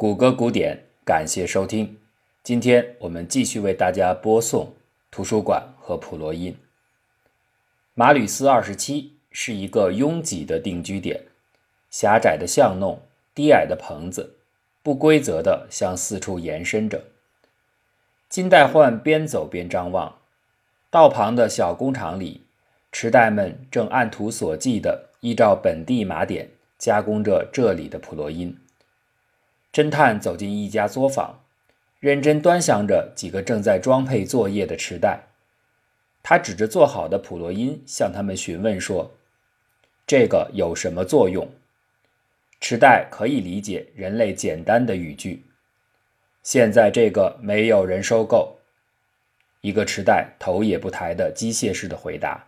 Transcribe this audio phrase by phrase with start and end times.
[0.00, 1.98] 谷歌古典，感谢收听。
[2.44, 4.72] 今天我们继续为大家播送
[5.10, 6.56] 图书馆和普罗因。
[7.94, 11.24] 马吕斯二十七是一个拥挤的定居点，
[11.90, 13.00] 狭窄的巷弄，
[13.34, 14.36] 低矮的棚子，
[14.84, 17.02] 不规则地向四处延伸着。
[18.28, 20.18] 金代焕边走边张望，
[20.90, 22.42] 道旁的小工厂里，
[22.92, 28.56] 池袋们正按图索骥地依照本地码点加工着这里的普罗因。
[29.72, 31.40] 侦探走进一家作坊，
[32.00, 35.26] 认真端详着几个正在装配作业的池袋。
[36.22, 39.14] 他指着做好的普罗因向他们询问说
[40.06, 41.48] ：“这个有什么作用？”
[42.60, 45.44] 池袋可以理解人类简单的语句。
[46.42, 48.58] 现在这个没有人收购。
[49.60, 52.46] 一个池袋头也不抬的机械式的回答：“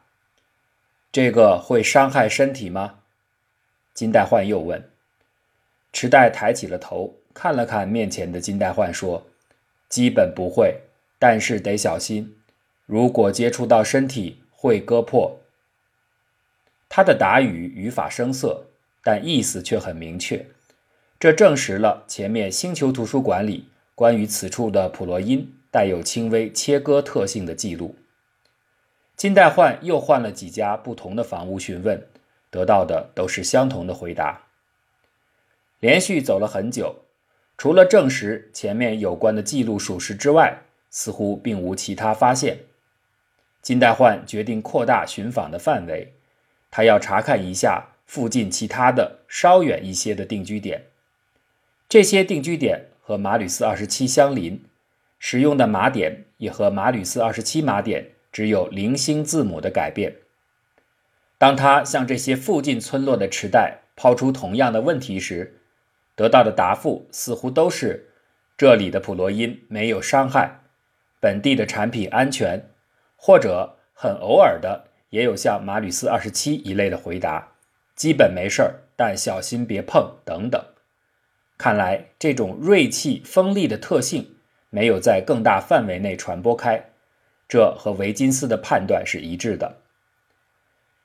[1.13, 3.01] 这个会伤害身体吗？”
[3.95, 4.90] 金代焕又问。
[5.93, 9.27] 池袋抬起了头，看了看面前的金代焕，说
[9.89, 10.81] ：“基本不会，
[11.19, 12.37] 但是得小心。
[12.87, 15.41] 如果接触到身体，会割破。”
[16.89, 18.67] 他的答语语法生涩，
[19.03, 20.47] 但意思却很明确。
[21.19, 27.95] 这证实了前面星球图书馆里关于此处的普罗因带有轻微切割特性的记录。
[29.17, 32.07] 金代焕又换了几家不同的房屋询问，
[32.51, 34.47] 得到的都是相同的回答。
[35.81, 37.05] 连续走了很久，
[37.59, 42.59] 除了证实前面有关的记录属实之外，似乎并无其他发现。
[43.63, 46.15] 金代焕决定扩大寻访的范围，
[46.71, 50.85] 他要查看一下附近其他的稍远一些的定居点。
[51.89, 54.65] 这些定居点和马吕斯二十七相邻，
[55.19, 60.17] 使用的码点也和马吕斯二十七码点只有零星字母的改变。
[61.37, 65.60] 当他向这些附近村落的池袋抛出同样的问题时，
[66.21, 68.11] 得到的答复似乎都是：
[68.59, 70.61] 这里的普罗因没有伤害，
[71.19, 72.63] 本地的产品安全，
[73.17, 77.53] 或者很偶尔的也有像马吕斯二十七一类的回答，
[77.95, 80.63] 基本没事儿，但小心别碰等等。
[81.57, 84.37] 看来这种锐气锋利的特性
[84.69, 86.91] 没有在更大范围内传播开，
[87.49, 89.79] 这和维金斯的判断是一致的。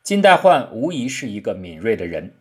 [0.03, 2.33] 金代焕无疑是一个敏锐的人，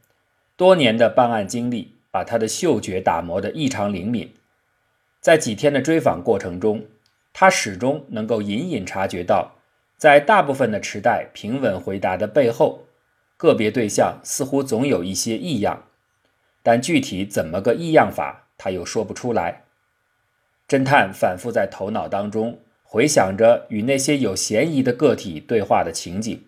[0.56, 1.93] 多年的办案经历。
[2.14, 4.32] 把他的嗅觉打磨得异常灵敏，
[5.20, 6.86] 在几天的追访过程中，
[7.32, 9.56] 他始终能够隐隐察觉到，
[9.96, 12.84] 在大部分的池袋平稳回答的背后，
[13.36, 15.86] 个别对象似乎总有一些异样，
[16.62, 19.64] 但具体怎么个异样法，他又说不出来。
[20.68, 26.44] 侦探反复在头脑当中回想着与那些有嫌疑的个体对话的情景，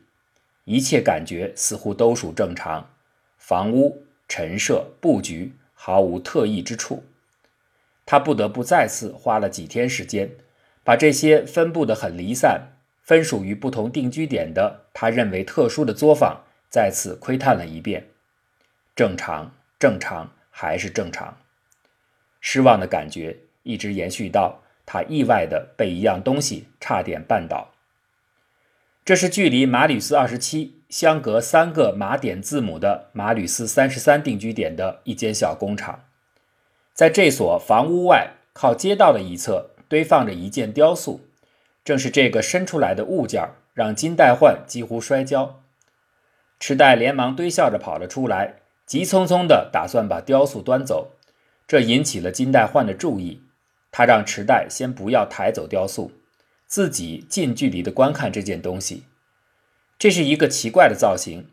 [0.63, 2.89] 一切感觉似乎都属正常，
[3.37, 4.06] 房屋。
[4.29, 7.05] 陈设布局毫无特异之处，
[8.05, 10.31] 他不得不再次花了几天时间，
[10.83, 12.73] 把这些分布的很离散、
[13.03, 18.09] 分属于不同定居点的他认为特殊的作坊再次窥探了一遍。
[18.95, 21.39] 正常，正常，还是正常。
[22.41, 27.75] 失望的感觉一直延续到他意外的被一样东西差点绊倒。
[29.05, 36.05] 这是距离马吕斯二十七相隔三个马点字母的马吕斯三十三定居点的一间小工厂，
[36.95, 41.21] 在这所房屋外靠街道的一侧堆放着一件雕塑，
[41.85, 45.63] 正是这个伸出来的物件让金代焕几乎摔跤。
[46.59, 48.55] 池袋连忙堆笑着跑了出来，
[48.87, 51.13] 急匆匆地打算把雕塑端走，
[51.67, 53.43] 这引起了金代焕的注意，
[53.91, 56.13] 他让池袋先不要抬走雕塑。
[56.67, 59.05] 自己近距离的观看这件东西，
[59.99, 61.49] 这是一个奇怪的造型，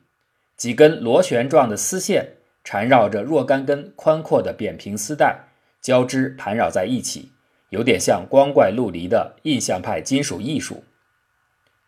[0.58, 5.48] 几根螺旋状的丝线缠绕着若干根宽阔的扁平丝带，
[5.82, 7.32] 交织盘绕在一起，
[7.70, 10.84] 有点像光怪陆离的印象派金属艺术。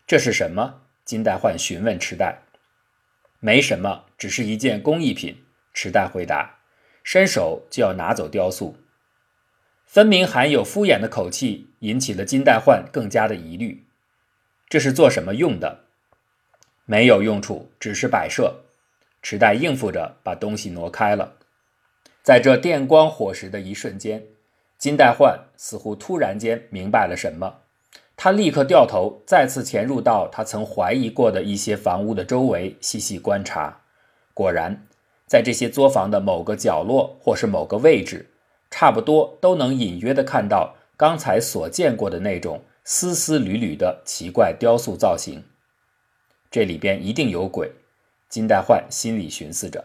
[0.06, 0.82] 这是什么？
[1.04, 2.42] 金代焕询问池袋。
[3.40, 5.42] 没什么，只是一件工艺品。
[5.74, 6.60] 池袋回答，
[7.04, 8.76] 伸手就要拿走雕塑。
[9.84, 13.84] 分明含有敷衍的口气，引起了金代焕更加的疑虑。
[14.68, 15.85] 这是做什么用的？
[16.86, 18.62] 没有用处，只是摆设。
[19.20, 21.34] 池袋应付着把东西挪开了。
[22.22, 24.24] 在这电光火石的一瞬间，
[24.78, 27.56] 金代焕似乎突然间明白了什么。
[28.16, 33.82] 他立刻掉头，再次潜入到他曾怀疑过的一些房屋的周围，细细观察。
[34.32, 34.86] 果然，
[35.26, 38.30] 在这些作坊的某个角落或是某个位置。
[38.68, 45.44] 差不多都能隐约的看到刚才所见过的那种丝丝缕缕的奇怪雕塑造型，
[46.50, 47.72] 这里边一定有鬼。
[48.28, 49.84] 金代焕心里寻思着，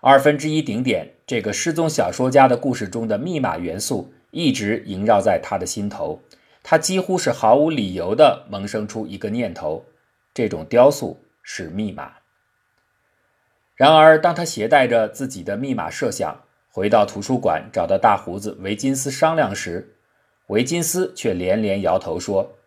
[0.00, 6.22] 二分之一顶点这个失踪小说家的故事中的密码元素一直萦绕在他的心头，
[6.62, 9.84] 他几乎是毫无理由地萌生出一个念头：
[10.32, 12.12] 这种雕塑是密码。
[13.74, 19.96] 然而，当他携带着自己的密码设想回到图书馆，找到大胡子维金斯商量时，
[20.46, 22.58] 维金斯却连连摇头说：“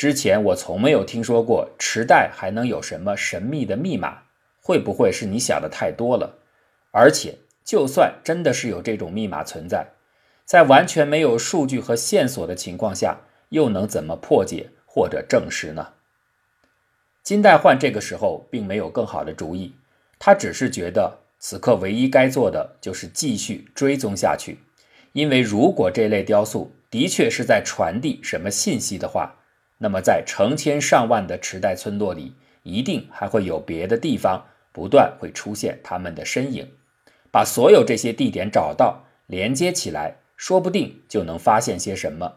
[0.00, 4.22] 之前我从没有听说过池袋还能有什么神秘的密码，
[4.62, 6.38] 会不会是你想的太多了？
[6.90, 7.36] 而且，
[7.66, 9.88] 就算真的是有这种密码存在，
[10.46, 13.20] 在完全没有数据和线索的情况下，
[13.50, 15.88] 又能怎么破解或者证实呢？”
[17.22, 19.74] 金代焕这个时候并没有更好的主意，
[20.18, 24.60] 他只是觉得此刻唯一该做的就是继续追踪下去，
[25.12, 29.36] 因为如果这类雕塑，的确是在传递什么信息的话，
[29.82, 36.70] 那么在成千上万的池袋村落里，一定还会有别的地方不断会出现他们的身影。
[37.30, 42.36] 把所有这些地点找到，连接起来，说不定就能发现些什么。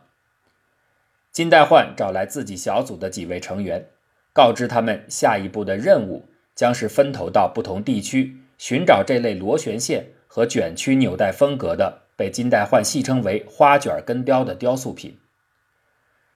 [1.31, 3.87] 金代焕找来自己小组的几位成员，
[4.31, 12.03] 告知他们下一步的任务将是分头到不同地区寻找这类螺旋线和卷曲纽带风格的。
[12.15, 15.17] 被金代焕戏称为“花卷根雕”的雕塑品，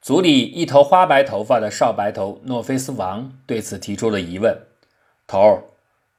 [0.02, 4.58] 组里一头花白头发的少白头诺菲斯王对此提出了疑问
[5.28, 5.64] ：“头儿，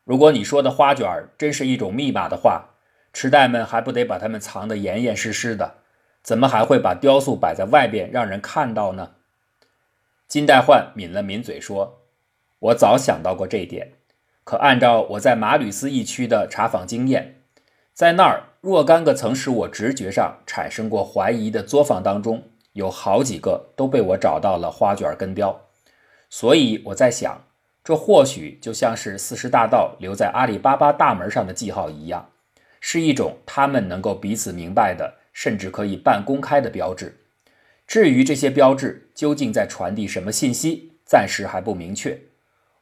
[0.04, 1.06] 如果你说的花卷
[1.38, 2.70] 真是一种密码的话，
[3.12, 5.76] 痴呆们还不得把它们藏得严严实实的？
[6.22, 9.12] 怎么还会把雕塑摆在外边让人看到呢？”
[10.28, 12.02] 金代焕抿了抿嘴说
[12.58, 13.92] ：“我早想到过这一点，
[14.44, 17.42] 可按照我在马吕斯一区的查访经验，
[17.94, 22.42] 在那儿。”若干个曾使我直觉上产生过怀疑的作坊当中，
[22.72, 25.60] 有好几个都被我找到了花卷根雕，
[26.30, 27.44] 所以我在想，
[27.82, 32.30] 这或许就像是四十大盗留在阿里巴巴大门上的记号一样，
[32.80, 37.18] 是一种他们能够彼此明白的，甚至可以半公开的标志。
[37.86, 42.20] 至于这些标志究竟在传递什么信息，暂时还不明确。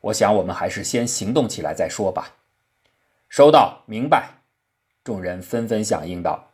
[0.00, 2.34] 我想我们还是先行动起来再说吧。
[3.28, 4.40] 收到，明白。
[5.04, 6.50] 众人纷纷响应道：“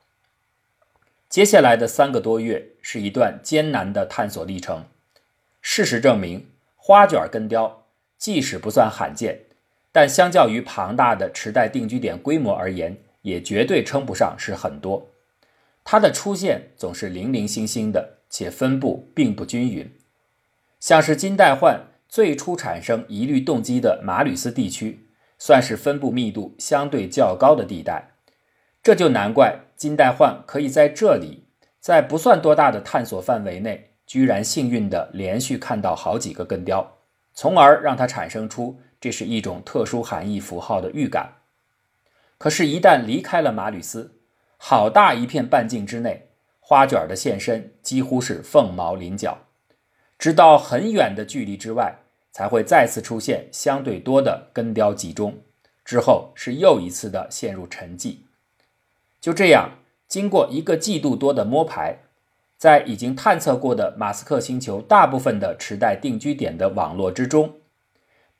[1.32, 4.84] 接下来的三个多月是一段艰难的探索历程。
[5.62, 6.46] 事实证明，
[6.76, 7.86] 花卷根雕
[8.18, 9.40] 即使不算罕见，
[9.90, 15.08] 但相较于庞大的池袋定居点规模而言，也绝对称不上是很多。
[15.82, 19.90] 它的出现总是零零星星的，且分布并不均匀。
[20.80, 25.06] 像是金代焕最初产生疑虑动机的马吕斯地区，
[25.38, 28.10] 算是分布密度相对较高的地带。”
[28.84, 31.48] 这就难怪金代焕可以在这里，
[31.80, 36.98] 在不算多大的探索范围内，居然幸运地连续看到好几个根雕，
[37.34, 41.32] 从而让他产生出这是一种特殊含义符号的预感。
[42.38, 44.20] 可是，一旦离开了马吕斯，
[44.56, 46.28] 好大一片半径之内，
[46.60, 49.36] 花卷的现身几乎是凤毛麟角，
[50.16, 51.98] 直到很远的距离之外，
[52.30, 55.42] 才会再次出现相对多的根雕集中，
[55.84, 58.18] 之后是又一次的陷入沉寂。
[59.22, 59.78] 就这样，
[60.08, 62.00] 经过一个季度多的摸排，
[62.58, 67.54] 在已经探测过的马斯克星球大部分的池袋定居点的网络之中，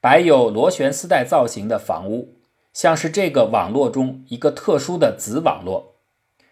[0.00, 2.34] 摆有螺旋丝带造型的房屋，
[2.73, 5.94] 像是这个网络中一个特殊的子网络，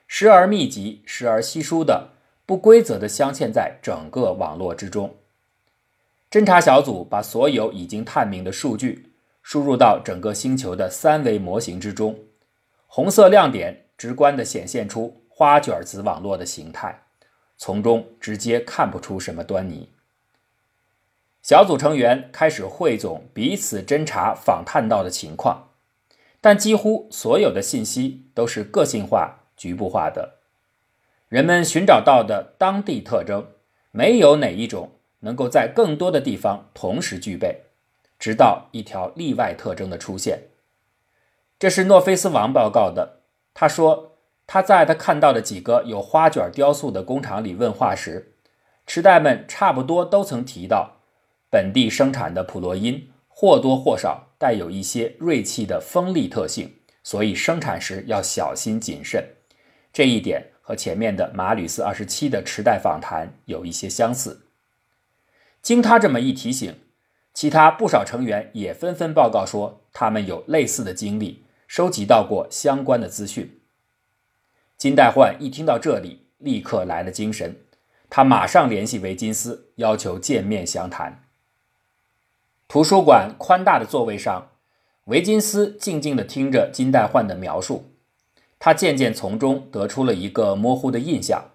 [0.07, 2.11] 时而密集，时而稀疏的
[2.47, 5.17] 不规则的镶嵌在整个网络之中。
[6.31, 9.11] 侦查小组把所有已经探明的数据
[9.43, 12.17] 输入到整个星球的三维模型之中，
[12.87, 13.87] 红色亮点。
[14.01, 17.03] 直观地显现出花卷子网络的形态，
[17.59, 19.91] 从中直接看不出什么端倪。
[21.43, 25.69] 小组成员开始汇总彼此侦查访探到的情况，
[26.41, 30.37] 但几乎所有的信息都是个性化、局部化的。
[31.29, 33.49] 人们寻找到的当地特征，
[33.91, 37.65] 没有哪一种能够在更多的地方同时具备，
[38.19, 40.45] 直到一条例外特征的出现。
[41.59, 43.20] 这是诺菲斯王报告的。
[43.53, 44.17] 他说，
[44.47, 48.35] 他在他看到的几个有花卷雕塑的工厂里问话时，
[48.87, 50.97] 池袋们差不多都曾提到，
[51.51, 59.25] 本地生产的普洛因或多或少带有一些锐气的锋利特性，所以生产时要小心谨慎。
[59.93, 64.47] 这一点和前面的马吕斯二十七的池袋访谈有一些相似。
[65.61, 66.75] 经他这么一提醒，
[67.35, 71.45] 其他不少成员也纷纷报告说，他们有类似的经历。
[71.71, 73.61] 收集到过相关的资讯。
[74.77, 77.61] 金代焕一听到这里，立刻来了精神，
[78.09, 81.23] 他马上联系维金斯，要求见面详谈。
[82.67, 84.49] 图书馆宽大的座位上，
[85.05, 87.93] 维金斯静静地听着金代焕的描述，
[88.59, 91.51] 他渐渐从中得出了一个模糊的印象，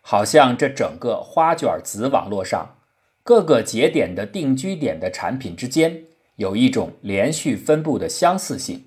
[0.00, 2.76] 好像这整个花卷子网络上
[3.24, 6.04] 各个节点的定居点的产品之间
[6.36, 8.84] 有一种连续分布的相似性。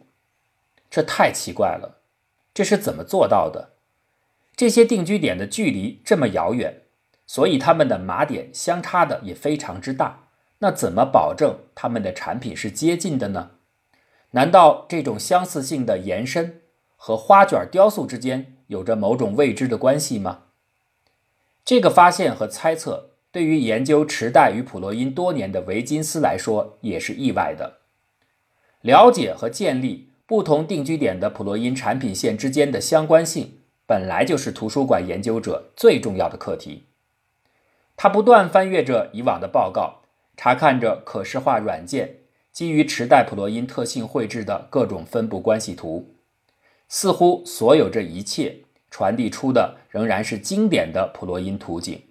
[0.94, 1.98] 这太奇怪了，
[2.54, 3.72] 这是怎么做到的？
[4.56, 6.84] 这些定居点的距离这么遥远，
[7.26, 10.28] 所以他们的码点相差的也非常之大。
[10.60, 13.54] 那怎么保证他们的产品是接近的呢？
[14.34, 16.62] 难道这种相似性的延伸
[16.96, 20.44] 和花卷雕塑之间有着某种未知的关系吗？
[21.66, 27.80] 这个发现和猜测对于研究池袋与普洛因多年的维金斯来说也是意外的。
[28.82, 33.60] 了解和建立不同定居点的普洛因产品线之间的相关性。
[33.86, 36.86] 本来就是图书馆研究者最重要的课题。
[37.98, 40.02] 他不断翻阅着以往的报告，
[40.38, 42.20] 查看着可视化软件
[42.52, 46.16] 基于池袋普洛因特性绘制的各种分布关系图。
[46.88, 52.02] 似乎所有这一切传递出的仍然是经典的普洛因图景，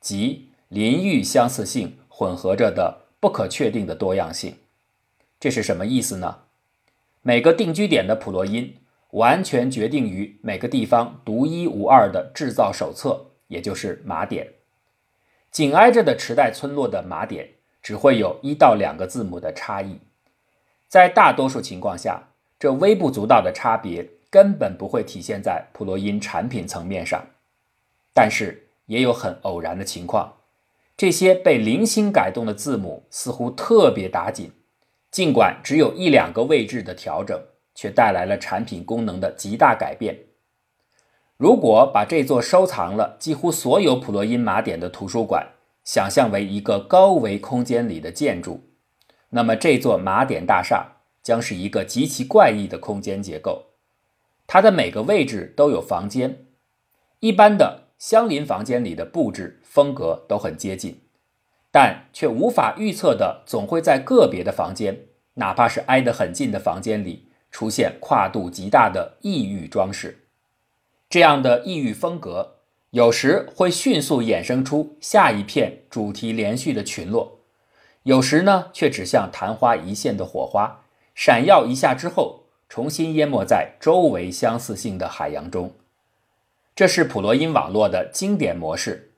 [0.00, 4.54] 即邻域相似性混合着的不可确定的多样性。
[5.40, 6.38] 这是什么意思呢？
[7.26, 8.76] 每个定居点的普洛因。
[9.10, 14.46] 完全决定于每个地方独一无二的制造手册，也就是码点。
[15.50, 17.48] 紧挨着的池袋村落的码点
[17.82, 19.98] 只会有一到两个字母的差异，
[20.86, 22.28] 在大多数情况下，
[22.58, 27.24] 这微不足道的差别根本不会体现在普洛因产品层面上。
[28.12, 30.34] 但是也有很偶然的情况，
[30.96, 34.52] 这些被零星改动的字母似乎特别打紧，
[35.16, 37.40] 尽管只有一两个位置的调整。
[37.78, 40.16] 却带来了产品功能的极大改变。
[41.36, 45.46] 如果把这座收藏了几乎所有普洛因码点的图书馆
[45.84, 48.70] 想象为一个高维空间里的建筑，
[49.28, 53.66] 那么这座码点大厦将是一个极其怪异的空间结构。
[54.46, 56.46] 它的每个位置都有房间，
[57.20, 61.02] 一般的相邻房间里的布置风格都很接近，
[61.78, 64.98] 但却无法预测的总会在个别的房间，
[65.34, 67.28] 哪怕是挨得很近的房间里。
[67.50, 70.24] 出现跨度极大的异域装饰，
[71.10, 72.54] 这样的异域风格
[72.92, 77.40] 有时会迅速衍生出下一片主题连续的群落，
[78.04, 85.74] 有时呢却只像昙花一现的火花，闪耀一下之后，重新淹没在周围相似性的海洋中。
[86.74, 89.12] 这是普罗因网络的经典模式，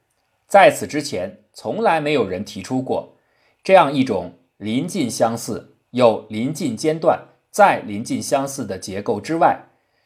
[0.48, 3.16] 在此之前从来没有人提出过
[3.64, 7.30] 这样一种临近相似又临近间断。
[7.50, 9.64] 再临近相似的结构之外，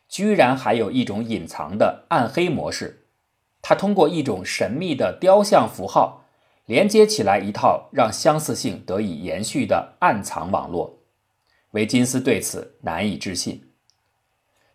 [0.08, 3.04] 居然还有一种隐藏的暗黑模式。
[3.60, 6.24] 它通过一种神秘的雕像符号
[6.64, 11.00] 连接起来一套让相似性得以延续的暗藏网络。
[11.72, 13.68] 维金斯对此难以置信。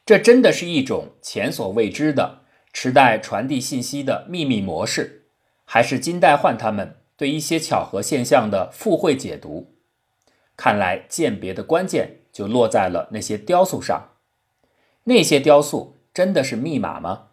[0.06, 2.42] 这真的是一种前所未知的
[2.72, 5.17] 时代传递信息的秘密模式，
[5.68, 9.76] 还是金代焕他们对一些巧合现象的附会解读？
[10.56, 12.22] 看来鉴别的关键。
[12.38, 14.10] 就落在了那些雕塑上。
[15.06, 17.30] 那些雕塑真的是密码吗？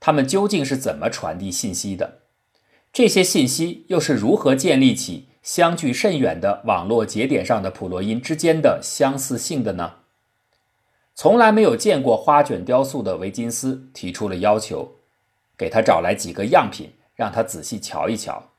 [0.00, 2.22] 它们究竟是怎么传递信息的？
[2.92, 9.98] 这些信息又是如何建立起相距甚远的网络节点上的普洛因之间的相似性的呢？
[11.14, 14.96] 从来没有见过花卷雕塑的维金斯提出了要求，
[15.56, 16.90] 给他找来几个样品，
[17.22, 18.50] 让他仔细瞧一瞧。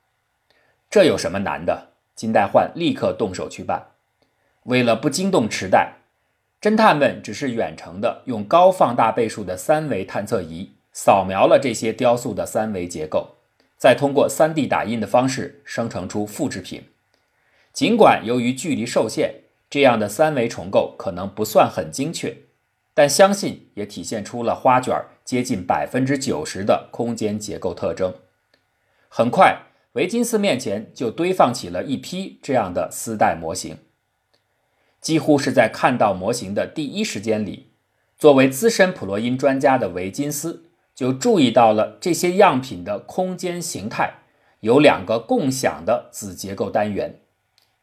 [0.90, 1.90] 这有什么难的？
[2.16, 3.88] 金代焕立刻动手去办。
[4.64, 5.96] 为了不惊动池袋，
[6.62, 13.36] 侦探们只是远程的用高放大倍数的三维探测仪扫描了这些雕塑的三维结构，
[13.78, 16.86] 再通过 3D 打印的方式生成出复制品。
[17.74, 22.38] 尽管由于距离受限，这样的三维重构可能不算很精确，
[22.94, 28.14] 但相信也体现出了花卷接近百分之九十的空间结构特征。
[29.16, 33.78] 很快，维金斯面前就堆放起了一批这样的丝带模型。
[35.00, 37.68] 几乎是在看到模型的第一时间里，
[38.18, 40.64] 作为资深普洛因专家的维金斯
[40.96, 44.16] 就注意到了这些样品的空间形态
[44.62, 47.20] 有两个共享的子结构单元，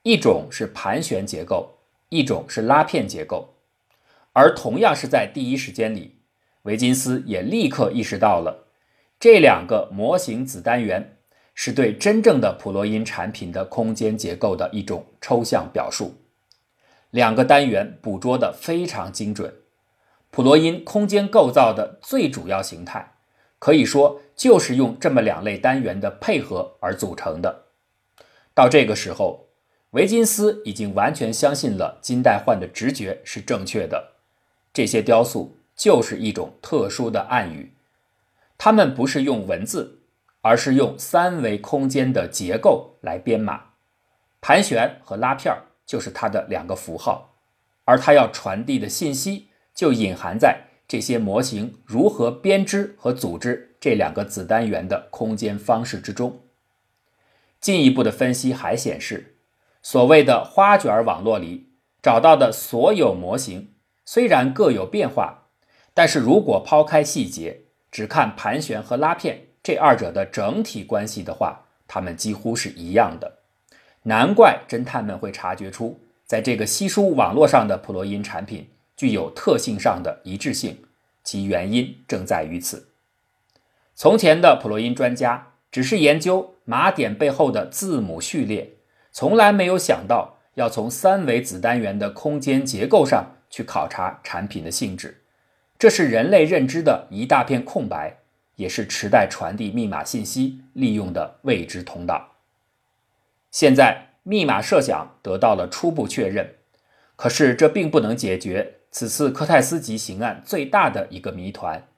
[0.02, 3.54] 一种是盘旋结构，一种是拉片结构。
[4.32, 6.16] 而同样是在第一时间里，
[6.62, 8.66] 维金斯也立刻意识到了
[9.20, 11.18] 这两个模型子单元
[11.62, 16.14] 是对真正的普洛因产品的空间结构的一种抽象表述。
[17.10, 19.52] 两个单元捕捉的非常精准，
[20.30, 23.12] 普罗因空间构造的最主要形态，
[23.58, 27.64] 可以说就是用这么两类单元的配合而组成的。
[28.54, 29.48] 到这个时候，
[29.90, 34.12] 维金斯已经完全相信了金代焕的直觉是正确的。
[34.72, 37.74] 这些雕塑就是一种特殊的暗语，
[38.56, 39.99] 它们不是用文字，
[40.42, 43.62] 而是用三维空间的结构来编码。
[44.40, 47.36] 盘旋和拉片儿就是它的两个符号，
[47.84, 56.40] 而它要传递的信息就隐含在这些模型如何编织和组织这两个子单元的空间方式之中。
[57.60, 59.36] 进一步的分析还显示，
[59.82, 63.74] 所谓的花卷网络里找到的所有模型
[64.06, 65.48] 虽然各有变化，
[65.92, 73.38] 但是如果抛开细节，只看盘旋和拉片这二者的整体关系的话，它们几乎是一样的。
[74.04, 80.84] 难怪侦探们会察觉出，在这个稀疏网络上的普洛因产品具有特性上的一致性，
[81.22, 82.88] 其原因正在于此。
[83.94, 88.70] 从前的普洛因专家只是研究码点背后的字母序列，
[89.12, 95.22] 从来没有想到要从三维子单元的空间结构上去考察产品的性质。
[95.78, 98.18] 这是人类认知的一大片空白，
[98.60, 102.32] 也是池袋传递密码信息利用的未知通道。
[103.50, 106.56] 现在密码设想得到了初步确认，
[107.16, 111.88] 可是这并不能解决此次科泰斯级刑案最大的一个谜团，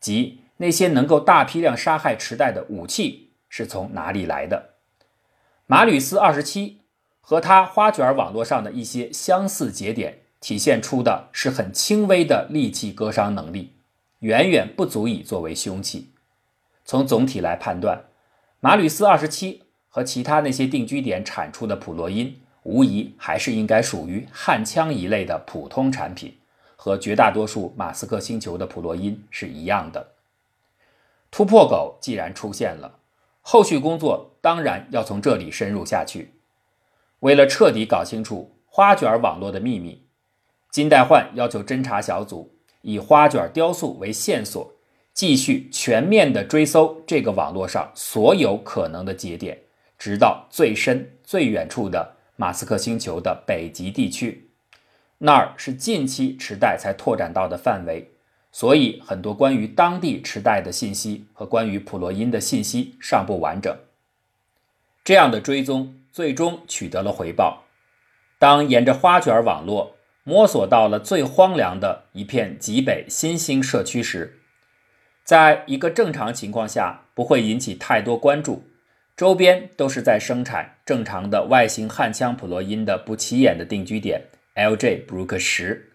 [0.00, 4.70] 即那些能够大批量杀害池袋的武器是从哪里来的。
[5.66, 6.80] 马吕斯二十七
[7.20, 13.77] 和他花卷网络上的一些相似节点体现出的是很轻微的利器割伤能力，
[14.20, 16.12] 远远不足以作为凶器。
[16.84, 18.04] 从总体来判断，
[18.60, 19.62] 马吕斯二十七。
[19.90, 26.36] 和其他那些定居点产出的普洛因，无疑还是应该属于焊枪一类的普通产品，
[26.76, 30.12] 和绝大多数马斯克星球的普洛因是一样的。
[31.30, 32.98] 突破口既然出现了，
[33.40, 36.34] 后续工作当然要从这里深入下去。
[37.20, 40.04] 为了彻底搞清楚花卷网络的秘密，
[40.70, 44.72] 金代焕要求侦查小组以花卷雕塑为线索，
[45.12, 49.58] 继续全面地追搜这个网络上所有可能的节点。
[49.98, 54.48] 直到最深最远处的马斯克星球的北极地区，
[55.18, 58.08] 那儿是近期池袋才拓展到的范围，
[58.52, 63.76] 所以很多关于当地池袋的信息和关于普洛因的信息尚不完整。
[65.02, 67.64] 这样的追踪最终取得了回报。
[68.38, 69.96] 当沿着花卷网络
[70.28, 74.40] 摸索到了最荒凉的一片极北新兴社区时，
[75.24, 78.68] 在一个正常情况下不会引起太多关注。
[79.16, 84.20] 周边都是在生产正常的外形焊枪普洛因的不起眼的定居点
[84.54, 85.92] LJ 布鲁克十，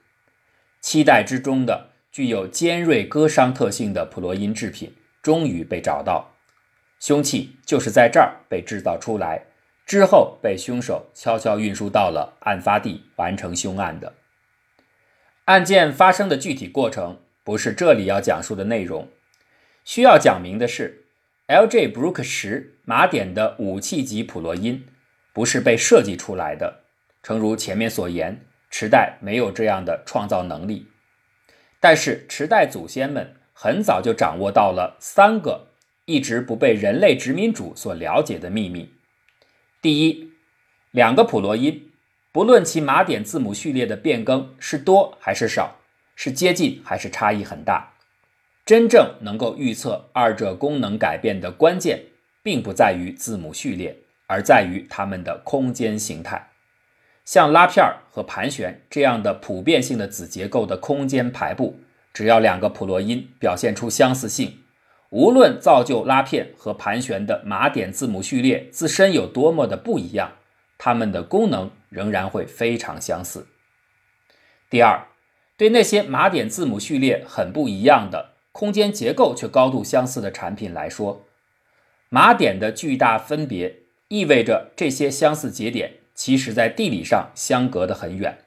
[0.82, 6.32] 期待之中的具有尖锐割伤特性的普洛因制品终于被找到，
[7.00, 9.44] 凶器就是在这儿被制造出来，
[9.86, 14.12] 之后被凶手悄悄运输到了案发地完成凶案的。
[15.46, 19.10] 案件发生的具体过程不是这里要讲述的内容，
[19.84, 21.02] 需要讲明的是。
[21.46, 24.88] LJ 布鲁克什马点的武器级普洛因
[25.34, 26.86] 不是被设计出来的，
[27.22, 30.88] 诚如前面所言，池袋没有这样的创造能力。
[31.82, 35.68] 但是池袋祖先们很早就掌握到了三个
[36.06, 38.94] 一直不被人类殖民主所了解的秘密：
[39.82, 40.32] 第一，
[40.92, 41.92] 两个普洛因，
[42.34, 45.76] 不论其码点字母序列的变更是多还是少，
[46.16, 47.94] 是接近还是差异很大。
[48.66, 52.06] 真正能够预测二者功能改变的关键，
[52.42, 56.50] 并不在于字母序列，而在于它们的空间形态。
[57.24, 61.80] 像拉片和盘旋这样的普遍性的子结构的空间排布，
[62.16, 64.58] 只要两个普洛因表现出相似性，
[65.12, 70.32] 无论造就拉片和盘旋的码点字母序列自身有多么的不一样，
[70.80, 73.48] 它们的功能仍然会非常相似。
[74.70, 75.08] 第二，
[75.56, 78.34] 对那些码点字母序列很不一样的。
[78.52, 81.26] 空间结构却高度相似的产品来说，
[82.10, 83.80] 码点的巨大分别
[84.10, 88.46] 意味着这些相似节点其实在地理上相隔得很远，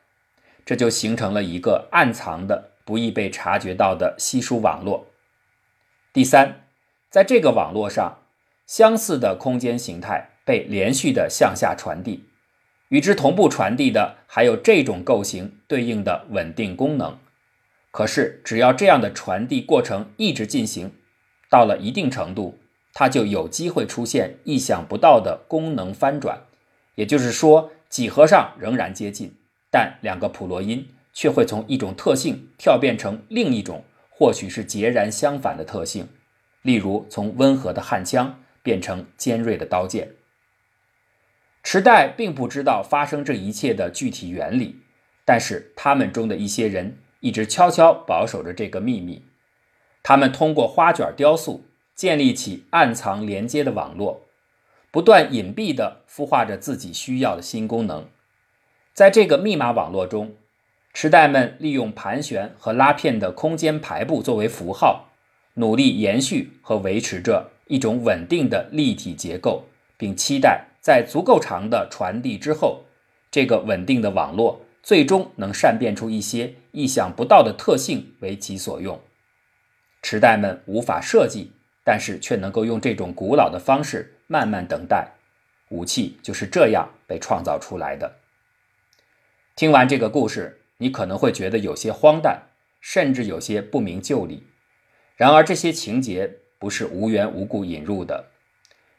[0.65, 5.09] 这就形成了一个暗藏的、不易被察觉到的稀疏网络。
[6.13, 6.69] 第三，
[7.11, 8.23] 在这个网络上，
[8.65, 12.29] 相似的空间形态被连续的向下传递，
[12.89, 17.19] 与之同步传递的还有这种构型对应的稳定功能。
[17.91, 20.93] 可是，只要这样的传递过程一直进行，
[21.49, 22.59] 到了一定程度，
[22.93, 26.43] 它就有机会出现意想不到的功能翻转。
[26.97, 29.33] 也就是说，几何上仍然接近，
[29.71, 36.07] 但两个普洛因却会从一种特性跳变成另一种，或许是截然相反的特性。
[36.63, 40.11] 例如，从温和的焊枪变成尖锐的刀剑。
[41.69, 44.77] 池袋并不知道发生这一切的具体原理，
[45.25, 49.25] 但是他们中的一些人一直悄悄保守着这个秘密。
[50.05, 54.23] 他们通过花卷雕塑建立起暗藏连接的网络，
[54.93, 58.07] 不断隐蔽地孵化着自己需要的新功能。
[58.95, 60.37] 在这个密码网络中，
[60.95, 65.09] 池袋们利用盘旋和拉片的空间排布作为符号，
[65.55, 69.65] 努力延续和维持着一种稳定的立体结构，
[69.97, 72.85] 并期待在足够长的传递之后，
[73.33, 79.01] 这个稳定的网络最终能善变出一些意想不到的特性为其所用。
[80.01, 81.51] 池袋们无法设计，
[81.83, 85.15] 但是却能够用这种古老的方式慢慢等待。
[85.71, 88.19] 武器就是这样被创造出来的。
[89.57, 92.43] 听完这个故事，你可能会觉得有些荒诞，
[92.81, 94.45] 甚至有些不明就里。
[95.17, 98.27] 然而，这些情节不是无缘无故引入的。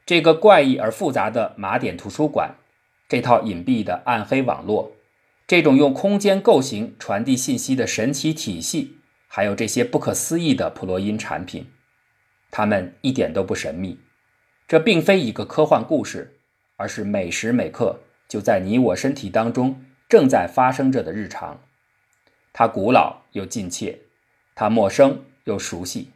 [0.08, 2.54] 这个怪异而复杂的马点图书馆，
[3.10, 4.92] 这套隐蔽的暗黑网络，
[5.46, 8.96] 这种用空间构型传递信息的神奇体系。
[9.26, 11.70] 还有这些不可思议的普洛因产品，
[12.50, 14.00] 它们一点都不神秘。
[14.66, 16.38] 这并非一个科幻故事，
[16.76, 21.60] 而是每时每刻就在你我身体当中正在发生着的日常。
[22.54, 23.98] 它古老又近切，
[24.54, 26.12] 它陌生又熟悉。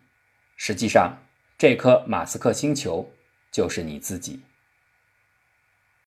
[0.57, 1.19] 实际上，
[1.59, 3.12] 这颗马斯克星球
[3.53, 4.41] 就是你自己。